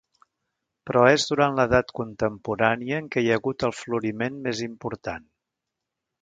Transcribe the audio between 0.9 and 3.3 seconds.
és durant l'edat contemporània en què hi